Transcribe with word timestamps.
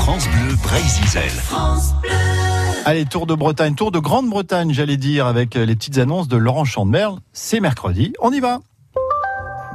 France 0.00 0.26
Bleu 0.28 0.56
Brésil. 0.62 1.20
Allez, 2.86 3.04
tour 3.04 3.26
de 3.26 3.34
Bretagne, 3.34 3.74
tour 3.74 3.90
de 3.90 3.98
Grande-Bretagne, 3.98 4.72
j'allais 4.72 4.96
dire, 4.96 5.26
avec 5.26 5.54
les 5.54 5.76
petites 5.76 5.98
annonces 5.98 6.26
de 6.26 6.38
Laurent 6.38 6.64
Chandemerle. 6.64 7.18
C'est 7.34 7.60
mercredi, 7.60 8.14
on 8.20 8.32
y 8.32 8.40
va. 8.40 8.60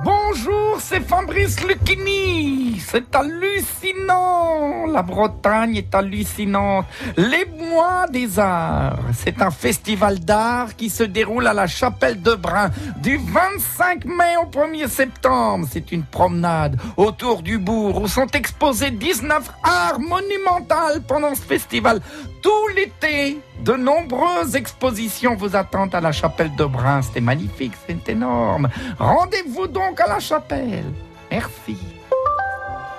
Bonjour, 0.04 0.78
c'est 0.80 1.00
Fabrice 1.00 1.66
Lucchini. 1.66 2.82
C'est 2.86 3.16
hallucinant. 3.16 4.86
La 4.88 5.02
Bretagne 5.02 5.78
est 5.78 5.96
hallucinante. 5.96 6.86
Les 7.16 7.46
mois 7.46 8.06
des 8.12 8.38
arts. 8.38 9.00
C'est 9.14 9.42
un 9.42 9.52
festival 9.52 10.20
d'art 10.20 10.76
qui 10.76 10.90
se 10.90 11.04
déroule 11.04 11.48
à 11.48 11.54
la 11.54 11.68
chapelle 11.68 12.22
de 12.22 12.36
Brun 12.36 12.72
du 12.98 13.18
25 13.18 14.04
mai 14.06 14.36
au 14.42 14.48
1er 14.48 14.90
septembre. 14.90 15.66
C'est 15.72 15.92
une 15.94 16.04
promenade 16.04 16.78
autour 16.98 17.42
du 17.42 17.58
bourg 17.58 18.02
où 18.02 18.08
sont 18.08 18.28
exposés 18.28 18.92
19 18.92 19.50
arts 19.64 20.00
monumentaux 20.00 21.02
pendant 21.08 21.34
ce 21.36 21.42
festival. 21.42 22.02
Tout 22.42 22.68
l'été, 22.76 23.40
de 23.66 23.74
nombreuses 23.74 24.56
expositions 24.56 25.36
vous 25.36 25.56
attendent 25.56 25.96
à 25.96 26.00
la 26.00 26.12
chapelle 26.12 26.56
de 26.56 26.66
Brun. 26.66 27.02
C'était 27.02 27.20
magnifique, 27.20 27.74
c'est 27.88 28.10
énorme. 28.10 28.70
Rendez-vous 29.00 29.66
donc 29.66 30.00
à 30.00 30.08
la 30.08 30.20
chapelle. 30.20 30.86
Merci. 31.32 31.76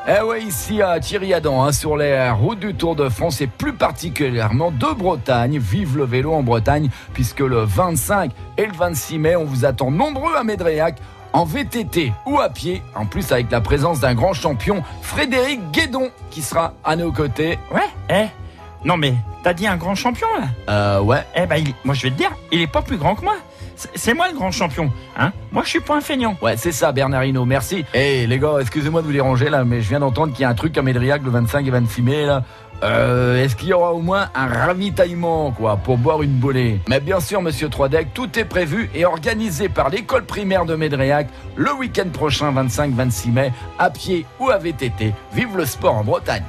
Eh 0.08 0.22
ouais, 0.22 0.42
ici 0.42 0.82
à 0.82 0.98
Thierry 0.98 1.34
Adam, 1.34 1.62
hein, 1.62 1.70
sur 1.70 1.96
les 1.96 2.30
routes 2.30 2.58
du 2.58 2.74
Tour 2.74 2.96
de 2.96 3.08
France 3.08 3.40
et 3.40 3.46
plus 3.46 3.74
particulièrement 3.74 4.72
de 4.72 4.92
Bretagne. 4.92 5.58
Vive 5.58 5.98
le 5.98 6.04
vélo 6.04 6.32
en 6.32 6.42
Bretagne, 6.42 6.90
puisque 7.12 7.40
le 7.40 7.62
25 7.62 8.32
et 8.58 8.66
le 8.66 8.72
26 8.72 9.18
mai, 9.18 9.36
on 9.36 9.44
vous 9.44 9.64
attend 9.64 9.92
nombreux 9.92 10.34
à 10.34 10.42
Médréac 10.42 10.96
en 11.32 11.44
VTT 11.44 12.12
ou 12.26 12.40
à 12.40 12.48
pied, 12.48 12.82
en 12.96 13.06
plus 13.06 13.30
avec 13.30 13.52
la 13.52 13.60
présence 13.60 14.00
d'un 14.00 14.14
grand 14.14 14.32
champion, 14.32 14.82
Frédéric 15.02 15.60
Guédon, 15.70 16.10
qui 16.30 16.42
sera 16.42 16.74
à 16.84 16.96
nos 16.96 17.12
côtés. 17.12 17.58
Ouais, 17.72 17.88
eh 18.10 18.45
Non 18.84 18.96
mais, 18.96 19.14
t'as 19.42 19.52
dit 19.54 19.66
un 19.66 19.76
grand 19.76 19.95
champion 19.95 20.26
là 20.38 20.46
Euh, 20.68 21.01
ouais. 21.01 21.24
Eh 21.34 21.46
ben, 21.46 21.56
il- 21.56 21.74
moi 21.84 21.95
je 21.95 22.02
vais 22.04 22.10
te 22.10 22.16
dire, 22.18 22.30
il 22.52 22.60
est 22.60 22.66
pas 22.66 22.82
plus 22.82 22.96
grand 22.98 23.14
que 23.14 23.23
moi. 23.24 23.34
C'est- 23.74 23.90
C'est 23.95 24.14
moi 24.14 24.26
le 24.30 24.34
grand 24.34 24.51
champion, 24.51 24.90
hein 25.18 25.32
Moi 25.52 25.62
je 25.64 25.68
suis 25.70 25.80
pas 25.80 25.96
un 25.96 26.01
feignant. 26.01 26.37
Ouais, 26.40 26.56
c'est 26.56 26.73
ça, 26.73 26.92
Bernardino, 26.92 27.45
merci. 27.45 27.84
Eh 27.95 28.26
les 28.26 28.38
gars, 28.38 28.54
excusez-moi 28.60 29.02
de 29.02 29.06
vous 29.06 29.12
déranger 29.12 29.51
là, 29.51 29.64
mais 29.64 29.80
je 29.82 29.88
viens 29.88 30.01
d'entendre 30.01 30.32
qu'il 30.32 30.42
y 30.42 30.45
a 30.45 30.48
un 30.48 30.54
truc 30.54 30.76
à 30.78 30.82
Médriac 30.82 31.23
le 31.24 31.30
25 31.30 31.66
et 31.66 31.70
26 31.70 32.02
mai 32.02 32.24
là. 32.26 32.42
Euh, 32.82 33.42
est-ce 33.42 33.56
qu'il 33.56 33.68
y 33.68 33.73
aura 33.73 33.95
au 33.95 34.01
moins 34.02 34.28
un 34.34 34.46
ravitaillement, 34.48 35.51
quoi, 35.51 35.79
pour 35.79 35.96
boire 35.96 36.23
une 36.23 36.32
bolée? 36.34 36.79
Mais 36.88 37.01
bien 37.01 37.20
sûr, 37.20 37.40
monsieur 37.40 37.70
Troidec, 37.70 38.12
tout 38.12 38.38
est 38.38 38.45
prévu 38.45 38.90
et 38.95 39.06
organisé 39.06 39.70
par 39.70 39.88
l'école 39.88 40.24
primaire 40.26 40.66
de 40.66 40.74
Médréac 40.76 41.29
le 41.56 41.73
week-end 41.73 42.08
prochain, 42.12 42.52
25-26 42.52 43.30
mai, 43.30 43.52
à 43.79 43.88
pied 43.88 44.26
ou 44.38 44.51
à 44.51 44.58
VTT. 44.58 45.14
Vive 45.32 45.56
le 45.56 45.64
sport 45.64 45.95
en 45.96 46.04
Bretagne 46.04 46.45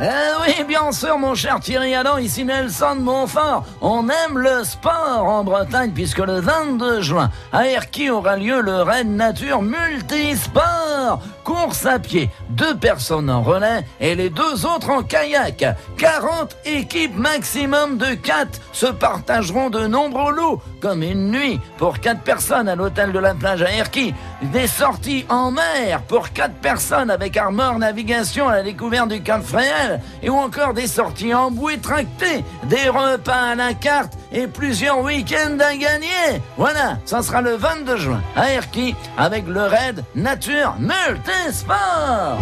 eh 0.00 0.04
oui, 0.40 0.64
bien 0.64 0.90
sûr, 0.90 1.18
mon 1.18 1.34
cher 1.34 1.60
Thierry 1.60 1.94
Adam, 1.94 2.16
ici 2.16 2.44
Nelson 2.44 2.96
Montfort. 2.98 3.64
On 3.80 4.08
aime 4.08 4.38
le 4.38 4.64
sport 4.64 5.24
en 5.24 5.44
Bretagne 5.44 5.92
puisque 5.94 6.18
le 6.18 6.40
22 6.40 7.02
juin, 7.02 7.30
à 7.52 7.66
Erquy 7.66 8.10
aura 8.10 8.36
lieu 8.36 8.60
le 8.62 8.82
Raid 8.82 9.08
Nature 9.08 9.60
Multisport. 9.60 11.20
Course 11.44 11.84
à 11.86 11.98
pied, 11.98 12.30
deux 12.50 12.76
personnes 12.76 13.28
en 13.28 13.42
relais 13.42 13.84
et 14.00 14.14
les 14.14 14.30
deux 14.30 14.64
autres 14.64 14.90
en 14.90 15.02
kayak. 15.02 15.64
40 15.98 16.56
équipes 16.64 17.16
maximum 17.16 17.98
de 17.98 18.14
4 18.14 18.60
se 18.72 18.86
partageront 18.86 19.68
de 19.68 19.86
nombreux 19.86 20.32
lots, 20.32 20.62
comme 20.80 21.02
une 21.02 21.30
nuit 21.30 21.60
pour 21.76 21.98
4 21.98 22.22
personnes 22.22 22.68
à 22.68 22.76
l'hôtel 22.76 23.12
de 23.12 23.18
la 23.18 23.34
plage 23.34 23.62
à 23.62 23.70
Erquy, 23.70 24.14
des 24.52 24.66
sorties 24.66 25.24
en 25.28 25.50
mer 25.50 26.02
pour 26.02 26.32
4 26.32 26.54
personnes 26.54 27.10
avec 27.10 27.36
Armor 27.36 27.78
Navigation 27.78 28.48
à 28.48 28.56
la 28.56 28.62
découverte 28.62 29.08
du 29.08 29.22
Cap 29.22 29.42
Fréhel, 29.42 30.00
et 30.22 30.30
ou 30.30 30.36
encore 30.36 30.74
des 30.74 30.86
sorties 30.86 31.34
en 31.34 31.50
bouée 31.50 31.78
tractée, 31.78 32.44
des 32.64 32.88
repas 32.88 33.50
à 33.52 33.54
la 33.54 33.74
carte 33.74 34.14
et 34.32 34.46
plusieurs 34.46 35.00
week-ends 35.02 35.58
à 35.60 35.76
gagner. 35.76 36.40
Voilà, 36.56 36.98
ça 37.04 37.22
sera 37.22 37.40
le 37.40 37.56
22 37.56 37.96
juin 37.96 38.20
à 38.36 38.50
Erquy 38.50 38.94
avec 39.16 39.46
le 39.46 39.62
raid 39.62 40.04
Nature 40.14 40.74
Multisport. 40.78 42.38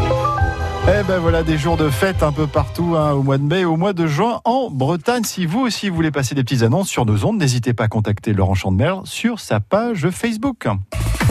Eh 0.88 1.03
ben 1.03 1.19
voilà 1.19 1.42
des 1.42 1.58
jours 1.58 1.76
de 1.76 1.91
fête 1.91 2.22
un 2.22 2.32
peu 2.32 2.47
partout 2.47 2.97
hein, 2.97 3.12
au 3.12 3.22
mois 3.22 3.36
de 3.36 3.42
mai, 3.42 3.64
au 3.66 3.76
mois 3.76 3.92
de 3.92 4.06
juin 4.06 4.41
en 4.44 4.70
Bretagne. 4.70 5.24
Si 5.24 5.44
vous 5.44 5.60
aussi 5.60 5.91
voulez 5.91 6.10
passer 6.10 6.34
des 6.34 6.42
petites 6.42 6.62
annonces 6.62 6.88
sur 6.88 7.04
nos 7.04 7.24
ondes, 7.26 7.38
n'hésitez 7.38 7.74
pas 7.74 7.84
à 7.84 7.88
contacter 7.88 8.32
Laurent 8.32 8.54
Chandemerle 8.54 9.03
sur 9.04 9.41
sa 9.41 9.60
page 9.60 10.08
Facebook. 10.08 10.66